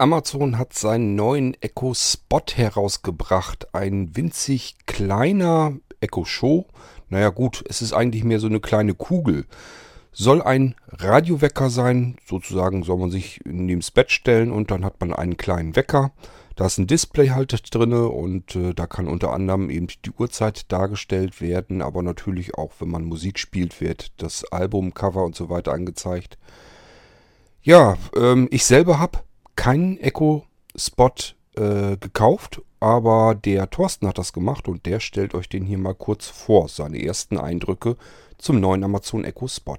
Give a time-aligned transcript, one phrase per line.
[0.00, 3.74] Amazon hat seinen neuen Echo Spot herausgebracht.
[3.74, 6.66] Ein winzig kleiner Echo Show.
[7.10, 9.44] Naja gut, es ist eigentlich mehr so eine kleine Kugel.
[10.10, 12.16] Soll ein Radiowecker sein.
[12.26, 16.12] Sozusagen soll man sich neben das Bett stellen und dann hat man einen kleinen Wecker.
[16.56, 20.72] Da ist ein Display halt drin und äh, da kann unter anderem eben die Uhrzeit
[20.72, 25.72] dargestellt werden, aber natürlich auch, wenn man Musik spielt, wird das Albumcover und so weiter
[25.72, 26.38] angezeigt.
[27.62, 29.20] Ja, ähm, ich selber habe
[29.60, 31.12] keinen Echo-Spot
[31.56, 35.94] äh, gekauft, aber der Thorsten hat das gemacht und der stellt euch den hier mal
[35.94, 37.98] kurz vor, seine ersten Eindrücke
[38.38, 39.76] zum neuen Amazon Echo Spot.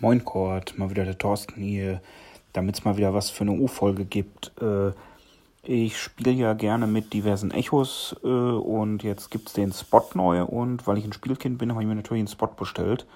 [0.00, 2.00] Moin Kurt, mal wieder der Thorsten hier,
[2.52, 4.52] damit es mal wieder was für eine U-Folge gibt.
[4.62, 4.92] Äh,
[5.64, 10.44] ich spiele ja gerne mit diversen Echos äh, und jetzt gibt es den Spot neu
[10.44, 13.06] und weil ich ein Spielkind bin, habe ich mir natürlich einen Spot bestellt.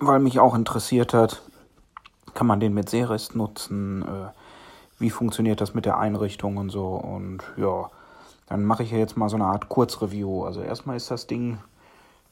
[0.00, 1.42] Weil mich auch interessiert hat,
[2.34, 4.30] kann man den mit Seerest nutzen, äh,
[4.98, 7.90] wie funktioniert das mit der Einrichtung und so und ja,
[8.48, 10.42] dann mache ich ja jetzt mal so eine Art Kurzreview.
[10.44, 11.58] Also erstmal ist das Ding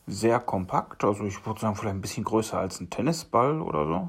[0.06, 4.08] sehr kompakt, also ich würde sagen vielleicht ein bisschen größer als ein Tennisball oder so.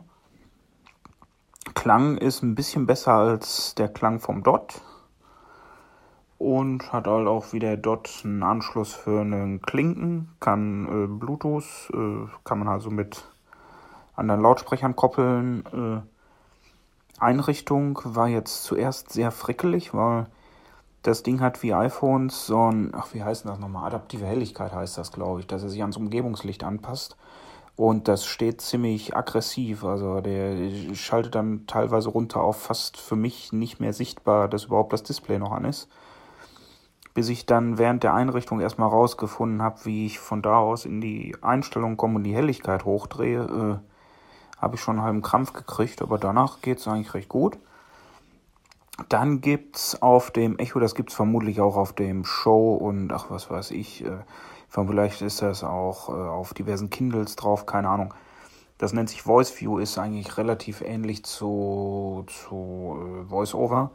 [1.74, 4.82] Klang ist ein bisschen besser als der Klang vom Dot
[6.38, 11.90] und hat halt auch wie der Dot einen Anschluss für einen Klinken, kann äh, Bluetooth,
[11.94, 13.26] äh, kann man also mit
[14.16, 15.66] anderen Lautsprechern koppeln.
[15.74, 20.28] Äh, Einrichtung war jetzt zuerst sehr frickelig, weil
[21.06, 23.86] das Ding hat wie iPhones so ein, ach, wie heißt das nochmal?
[23.88, 27.16] Adaptive Helligkeit heißt das, glaube ich, dass er sich ans Umgebungslicht anpasst.
[27.76, 29.84] Und das steht ziemlich aggressiv.
[29.84, 34.94] Also der schaltet dann teilweise runter auf fast für mich nicht mehr sichtbar, dass überhaupt
[34.94, 35.90] das Display noch an ist.
[37.14, 41.02] Bis ich dann während der Einrichtung erstmal rausgefunden habe, wie ich von da aus in
[41.02, 46.02] die Einstellung komme und die Helligkeit hochdrehe, äh, habe ich schon einen halben Krampf gekriegt,
[46.02, 47.58] aber danach geht es eigentlich recht gut.
[49.10, 53.50] Dann gibt's auf dem Echo, das gibt's vermutlich auch auf dem Show und ach was
[53.50, 54.20] weiß ich, äh,
[54.70, 58.14] vielleicht ist das auch äh, auf diversen Kindles drauf, keine Ahnung.
[58.78, 63.92] Das nennt sich Voice View, ist eigentlich relativ ähnlich zu, zu äh, VoiceOver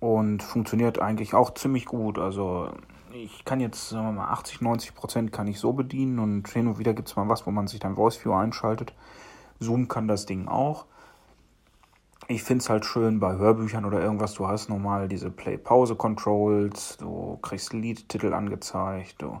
[0.00, 2.18] und funktioniert eigentlich auch ziemlich gut.
[2.18, 2.70] Also
[3.14, 6.66] ich kann jetzt, sagen wir mal, 80, 90 Prozent kann ich so bedienen und hin
[6.66, 8.92] und wieder gibt's mal was, wo man sich dann Voice View einschaltet.
[9.60, 10.84] Zoom kann das Ding auch
[12.30, 17.38] ich finde es halt schön bei Hörbüchern oder irgendwas, du hast normal diese Play-Pause-Controls, du
[17.40, 19.40] kriegst Liedtitel angezeigt, du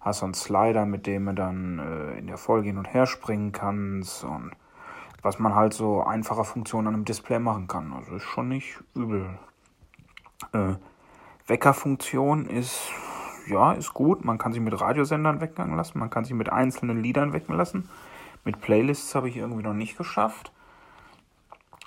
[0.00, 3.06] hast so einen Slider, mit dem du dann äh, in der Folge hin und her
[3.06, 4.52] springen kannst und
[5.22, 7.92] was man halt so einfache Funktionen an einem Display machen kann.
[7.94, 9.26] Also ist schon nicht übel.
[10.52, 10.74] Äh,
[11.46, 12.90] Weckerfunktion ist,
[13.46, 14.24] ja, ist gut.
[14.24, 17.88] Man kann sich mit Radiosendern wecken lassen, man kann sich mit einzelnen Liedern wecken lassen.
[18.44, 20.52] Mit Playlists habe ich irgendwie noch nicht geschafft.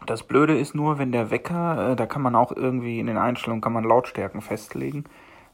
[0.05, 3.17] Das Blöde ist nur, wenn der Wecker, äh, da kann man auch irgendwie in den
[3.17, 5.05] Einstellungen kann man Lautstärken festlegen.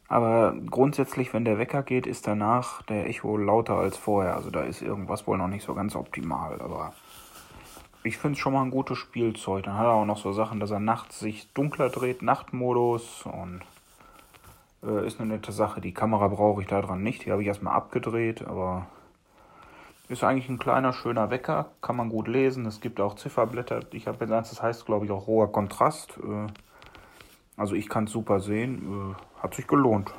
[0.07, 4.35] Aber grundsätzlich, wenn der Wecker geht, ist danach der Echo lauter als vorher.
[4.35, 6.61] Also da ist irgendwas wohl noch nicht so ganz optimal.
[6.61, 6.93] Aber
[8.03, 9.65] ich finde es schon mal ein gutes Spielzeug.
[9.65, 13.61] Dann hat er auch noch so Sachen, dass er nachts sich dunkler dreht, Nachtmodus und
[14.81, 15.81] äh, ist eine nette Sache.
[15.81, 17.25] Die Kamera brauche ich da dran nicht.
[17.25, 18.87] Die habe ich erstmal abgedreht, aber
[20.09, 22.65] ist eigentlich ein kleiner, schöner Wecker, kann man gut lesen.
[22.65, 23.81] Es gibt auch Zifferblätter.
[23.91, 26.17] Ich habe jetzt das heißt, glaube ich, auch hoher Kontrast.
[26.17, 26.47] Äh,
[27.57, 29.15] also ich kann es super sehen.
[29.15, 30.13] Äh, hat sich gelohnt.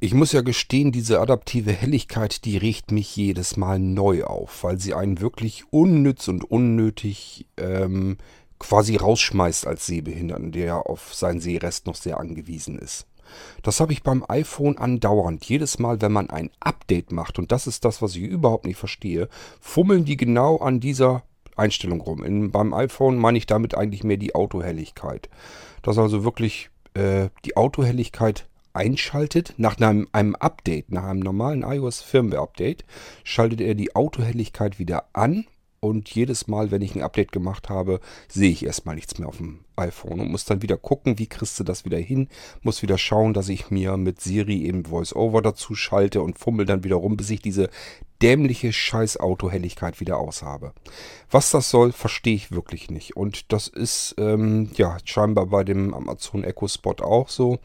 [0.00, 4.78] Ich muss ja gestehen, diese adaptive Helligkeit, die regt mich jedes Mal neu auf, weil
[4.78, 8.18] sie einen wirklich unnütz und unnötig ähm,
[8.58, 13.06] quasi rausschmeißt als Sehbehinderten, der auf seinen Sehrest noch sehr angewiesen ist.
[13.62, 15.44] Das habe ich beim iPhone andauernd.
[15.44, 18.76] Jedes Mal, wenn man ein Update macht, und das ist das, was ich überhaupt nicht
[18.76, 19.28] verstehe,
[19.60, 21.22] fummeln die genau an dieser
[21.56, 22.24] Einstellung rum.
[22.24, 25.28] In, beim iPhone meine ich damit eigentlich mehr die Autohelligkeit.
[25.82, 32.02] Dass also wirklich äh, die Autohelligkeit einschaltet, nach einem, einem Update, nach einem normalen iOS
[32.02, 32.84] Firmware Update,
[33.22, 35.46] schaltet er die Autohelligkeit wieder an
[35.84, 39.36] und jedes Mal, wenn ich ein Update gemacht habe, sehe ich erstmal nichts mehr auf
[39.36, 42.28] dem iPhone und muss dann wieder gucken, wie kriegst du das wieder hin,
[42.62, 46.84] muss wieder schauen, dass ich mir mit Siri eben VoiceOver dazu schalte und fummel dann
[46.84, 47.68] wieder rum, bis ich diese
[48.22, 50.72] dämliche scheiß Autohelligkeit wieder aushabe.
[51.30, 53.16] Was das soll, verstehe ich wirklich nicht.
[53.16, 57.58] Und das ist ähm, ja scheinbar bei dem Amazon Echo Spot auch so.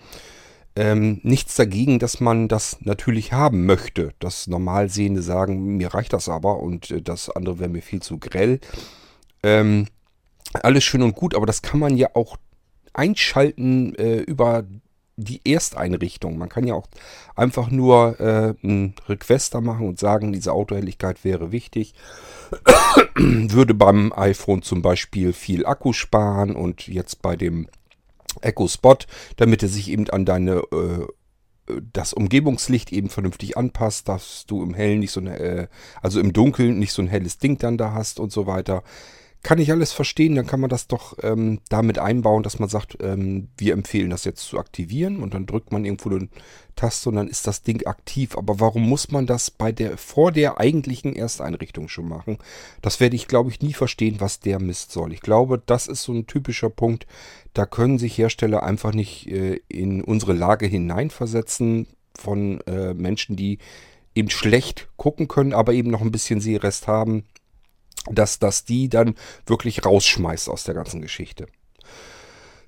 [0.80, 4.14] Ähm, nichts dagegen, dass man das natürlich haben möchte.
[4.20, 8.18] Das Normalsehende sagen, mir reicht das aber und äh, das andere wäre mir viel zu
[8.18, 8.62] grell.
[9.44, 9.88] Ähm,
[10.54, 12.38] alles schön und gut, aber das kann man ja auch
[12.94, 14.64] einschalten äh, über
[15.18, 16.38] die Ersteinrichtung.
[16.38, 16.88] Man kann ja auch
[17.36, 21.94] einfach nur äh, einen Requester machen und sagen, diese Autohelligkeit wäre wichtig.
[23.16, 27.68] Würde beim iPhone zum Beispiel viel Akku sparen und jetzt bei dem
[28.42, 28.98] Echo Spot,
[29.38, 31.08] damit er sich eben an deine äh,
[31.94, 35.68] das Umgebungslicht eben vernünftig anpasst, dass du im Hellen nicht so eine, äh,
[36.02, 38.84] also im Dunkeln nicht so ein helles Ding dann da hast und so weiter.
[39.41, 42.97] Kann ich alles verstehen, dann kann man das doch ähm, damit einbauen, dass man sagt,
[43.01, 46.27] ähm, wir empfehlen das jetzt zu aktivieren und dann drückt man irgendwo eine
[46.75, 48.38] Taste und dann ist das Ding aktiv.
[48.38, 52.38] Aber warum muss man das bei der vor der eigentlichen Ersteinrichtung schon machen?
[52.81, 55.13] Das werde ich, glaube ich, nie verstehen, was der Mist soll.
[55.13, 57.07] Ich glaube, das ist so ein typischer Punkt,
[57.53, 63.59] da können sich Hersteller einfach nicht äh, in unsere Lage hineinversetzen von äh, Menschen, die
[64.15, 67.24] eben schlecht gucken können, aber eben noch ein bisschen Sehrest haben
[68.10, 69.16] dass das die dann
[69.46, 71.48] wirklich rausschmeißt aus der ganzen Geschichte.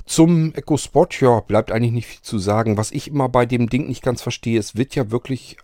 [0.06, 2.76] Zum Spot, ja, bleibt eigentlich nicht viel zu sagen.
[2.78, 5.58] Was ich immer bei dem Ding nicht ganz verstehe, es wird ja wirklich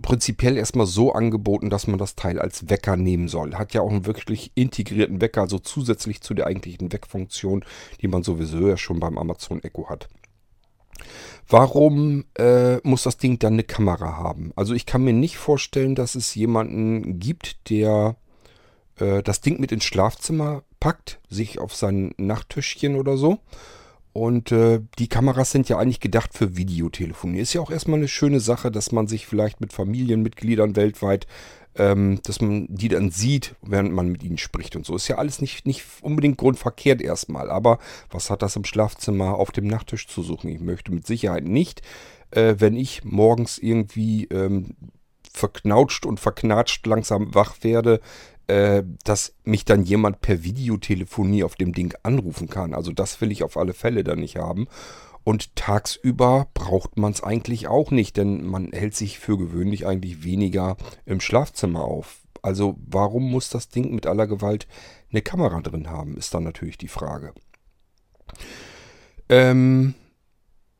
[0.00, 3.54] prinzipiell erstmal so angeboten, dass man das Teil als Wecker nehmen soll.
[3.54, 7.64] Hat ja auch einen wirklich integrierten Wecker, also zusätzlich zu der eigentlichen Weckfunktion,
[8.00, 10.08] die man sowieso ja schon beim Amazon Echo hat.
[11.48, 14.52] Warum äh, muss das Ding dann eine Kamera haben?
[14.56, 18.16] Also ich kann mir nicht vorstellen, dass es jemanden gibt, der
[19.02, 23.38] äh, das Ding mit ins Schlafzimmer packt, sich auf sein Nachttischchen oder so.
[24.12, 27.40] Und äh, die Kameras sind ja eigentlich gedacht für Videotelefonie.
[27.40, 31.26] Ist ja auch erstmal eine schöne Sache, dass man sich vielleicht mit Familienmitgliedern weltweit,
[31.76, 34.94] ähm, dass man die dann sieht, während man mit ihnen spricht und so.
[34.94, 37.50] Ist ja alles nicht, nicht unbedingt grundverkehrt erstmal.
[37.50, 37.78] Aber
[38.10, 40.50] was hat das im Schlafzimmer auf dem Nachttisch zu suchen?
[40.50, 41.80] Ich möchte mit Sicherheit nicht,
[42.32, 44.76] äh, wenn ich morgens irgendwie ähm,
[45.32, 48.00] verknautscht und verknatscht langsam wach werde,
[48.46, 52.74] äh, dass mich dann jemand per Videotelefonie auf dem Ding anrufen kann.
[52.74, 54.68] Also das will ich auf alle Fälle dann nicht haben.
[55.24, 60.24] Und tagsüber braucht man es eigentlich auch nicht, denn man hält sich für gewöhnlich eigentlich
[60.24, 62.20] weniger im Schlafzimmer auf.
[62.42, 64.66] Also warum muss das Ding mit aller Gewalt
[65.10, 67.32] eine Kamera drin haben, ist dann natürlich die Frage.
[69.28, 69.94] Ähm,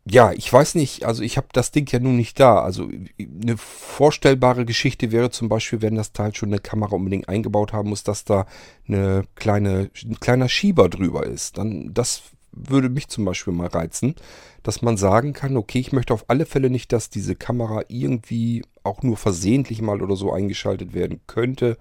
[0.05, 2.61] ja, ich weiß nicht, also ich habe das Ding ja nun nicht da.
[2.61, 2.89] Also
[3.19, 7.91] eine vorstellbare Geschichte wäre zum Beispiel, wenn das Teil schon eine Kamera unbedingt eingebaut haben
[7.91, 8.47] muss, dass da
[8.89, 11.57] eine kleine, ein kleiner Schieber drüber ist.
[11.59, 14.17] Dann, das würde mich zum Beispiel mal reizen,
[14.65, 18.65] dass man sagen kann, okay, ich möchte auf alle Fälle nicht, dass diese Kamera irgendwie
[18.83, 21.79] auch nur versehentlich mal oder so eingeschaltet werden könnte.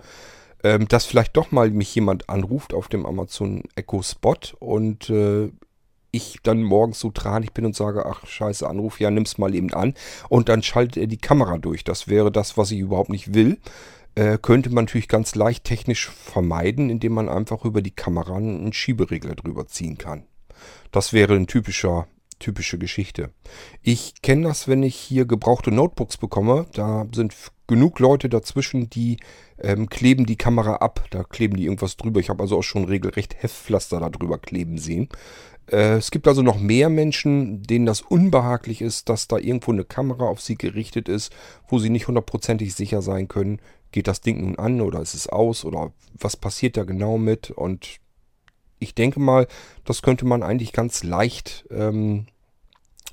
[0.64, 5.50] Ähm, dass vielleicht doch mal mich jemand anruft auf dem Amazon Echo Spot und äh,
[6.12, 9.74] ich dann morgens so tranig bin und sage, ach scheiße, Anruf, ja, nimm's mal eben
[9.74, 9.94] an.
[10.30, 11.84] Und dann schaltet er die Kamera durch.
[11.84, 13.60] Das wäre das, was ich überhaupt nicht will.
[14.16, 18.74] Äh, könnte man natürlich ganz leicht technisch vermeiden, indem man einfach über die Kamera einen
[18.74, 20.26] Schieberegler drüber ziehen kann.
[20.92, 22.08] Das wäre ein typischer
[22.42, 23.30] typische Geschichte.
[23.82, 26.66] Ich kenne das, wenn ich hier gebrauchte Notebooks bekomme.
[26.74, 27.34] Da sind
[27.68, 29.18] genug Leute dazwischen, die
[29.60, 31.06] ähm, kleben die Kamera ab.
[31.12, 32.20] Da kleben die irgendwas drüber.
[32.20, 35.08] Ich habe also auch schon regelrecht Heftpflaster da drüber kleben sehen.
[35.72, 39.86] Äh, es gibt also noch mehr Menschen, denen das unbehaglich ist, dass da irgendwo eine
[39.86, 41.34] Kamera auf sie gerichtet ist,
[41.68, 43.60] wo sie nicht hundertprozentig sicher sein können,
[43.92, 47.52] geht das Ding nun an oder ist es aus oder was passiert da genau mit.
[47.52, 48.00] Und
[48.80, 49.48] ich denke mal,
[49.86, 52.28] das könnte man eigentlich ganz leicht ähm,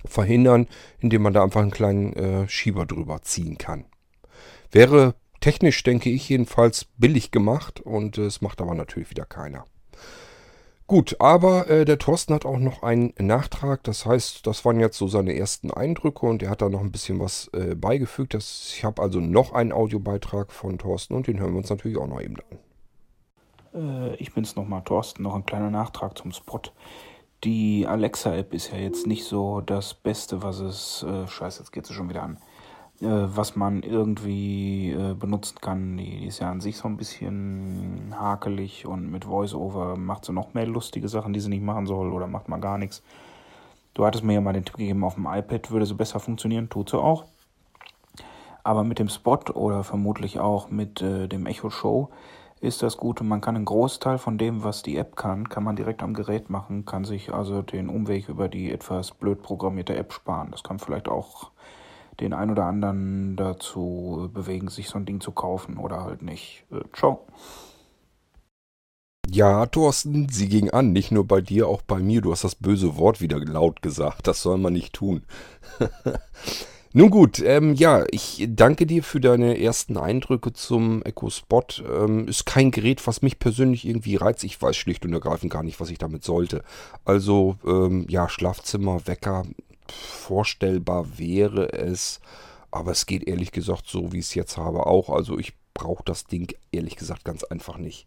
[0.05, 0.67] verhindern,
[0.99, 3.85] indem man da einfach einen kleinen äh, Schieber drüber ziehen kann.
[4.71, 9.65] Wäre technisch, denke ich, jedenfalls billig gemacht und äh, es macht aber natürlich wieder keiner.
[10.89, 13.85] Gut, aber äh, der Thorsten hat auch noch einen Nachtrag.
[13.85, 16.91] Das heißt, das waren jetzt so seine ersten Eindrücke und er hat da noch ein
[16.91, 18.33] bisschen was äh, beigefügt.
[18.33, 21.99] Das, ich habe also noch einen Audiobeitrag von Thorsten und den hören wir uns natürlich
[21.99, 22.37] auch noch eben
[23.75, 24.13] an.
[24.13, 25.25] Äh, ich bin's nochmal, Thorsten.
[25.25, 26.63] Noch ein kleiner Nachtrag zum Spot.
[27.45, 31.03] Die Alexa-App ist ja jetzt nicht so das Beste, was es.
[31.03, 32.39] Äh, scheiße, jetzt geht sie schon wieder an
[33.07, 35.97] was man irgendwie äh, benutzen kann.
[35.97, 40.33] Die, die, ist ja an sich so ein bisschen hakelig und mit VoiceOver macht sie
[40.33, 43.03] noch mehr lustige Sachen, die sie nicht machen soll oder macht mal gar nichts.
[43.95, 46.69] Du hattest mir ja mal den Tipp gegeben, auf dem iPad würde sie besser funktionieren,
[46.69, 47.25] tut sie auch.
[48.65, 52.11] Aber mit dem Spot oder vermutlich auch mit äh, dem Echo Show
[52.61, 55.77] ist das Gute, man kann einen Großteil von dem, was die App kann, kann man
[55.77, 60.13] direkt am Gerät machen, kann sich also den Umweg über die etwas blöd programmierte App
[60.13, 60.51] sparen.
[60.51, 61.53] Das kann vielleicht auch
[62.21, 66.65] den ein oder anderen dazu bewegen, sich so ein Ding zu kaufen oder halt nicht.
[66.71, 67.27] Äh, ciao.
[69.31, 70.93] Ja, Thorsten, sie ging an.
[70.93, 72.23] Nicht nur bei dir, auch bei mir.
[72.23, 74.27] Du hast das böse Wort wieder laut gesagt.
[74.27, 75.23] Das soll man nicht tun.
[76.95, 81.63] Nun gut, ähm, ja, ich danke dir für deine ersten Eindrücke zum Echo Spot.
[81.87, 84.43] Ähm, ist kein Gerät, was mich persönlich irgendwie reizt.
[84.43, 86.65] Ich weiß schlicht und ergreifend gar nicht, was ich damit sollte.
[87.05, 89.45] Also, ähm, ja, Schlafzimmer, Wecker,
[89.93, 92.21] vorstellbar wäre es.
[92.71, 95.11] Aber es geht ehrlich gesagt so, wie ich es jetzt habe, auch.
[95.11, 98.07] Also, ich brauche das Ding ehrlich gesagt ganz einfach nicht.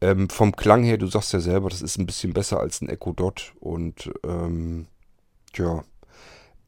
[0.00, 2.88] Ähm, vom Klang her, du sagst ja selber, das ist ein bisschen besser als ein
[2.88, 3.54] Echo Dot.
[3.60, 4.86] Und, ähm,
[5.52, 5.84] tja,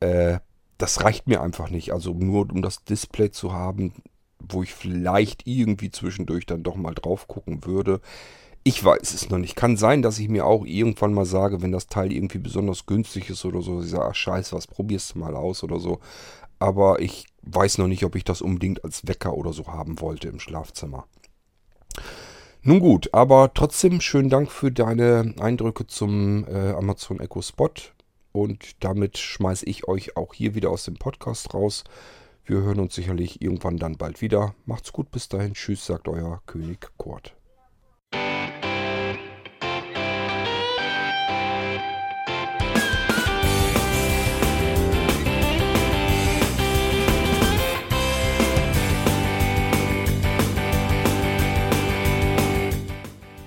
[0.00, 0.38] äh,
[0.78, 1.92] das reicht mir einfach nicht.
[1.92, 3.92] Also nur um das Display zu haben,
[4.38, 8.00] wo ich vielleicht irgendwie zwischendurch dann doch mal drauf gucken würde.
[8.62, 9.56] Ich weiß es noch nicht.
[9.56, 13.30] Kann sein, dass ich mir auch irgendwann mal sage, wenn das Teil irgendwie besonders günstig
[13.30, 16.00] ist oder so, ich sage, ach scheiße, was probierst du mal aus oder so.
[16.58, 20.28] Aber ich weiß noch nicht, ob ich das unbedingt als Wecker oder so haben wollte
[20.28, 21.06] im Schlafzimmer.
[22.62, 27.70] Nun gut, aber trotzdem schönen Dank für deine Eindrücke zum äh, Amazon Echo Spot.
[28.32, 31.84] Und damit schmeiße ich euch auch hier wieder aus dem Podcast raus.
[32.44, 34.54] Wir hören uns sicherlich irgendwann dann bald wieder.
[34.66, 35.54] Macht's gut, bis dahin.
[35.54, 37.39] Tschüss, sagt euer König Kurt.